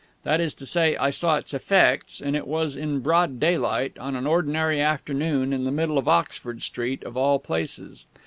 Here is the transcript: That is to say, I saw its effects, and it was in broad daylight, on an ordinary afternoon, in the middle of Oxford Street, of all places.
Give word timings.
That 0.23 0.41
is 0.41 0.55
to 0.55 0.65
say, 0.65 0.95
I 0.95 1.11
saw 1.11 1.35
its 1.35 1.53
effects, 1.53 2.21
and 2.21 2.35
it 2.35 2.47
was 2.47 2.75
in 2.75 3.01
broad 3.01 3.39
daylight, 3.39 3.99
on 3.99 4.15
an 4.15 4.25
ordinary 4.25 4.81
afternoon, 4.81 5.53
in 5.53 5.63
the 5.63 5.69
middle 5.69 5.99
of 5.99 6.07
Oxford 6.07 6.63
Street, 6.63 7.03
of 7.03 7.15
all 7.15 7.37
places. 7.37 8.07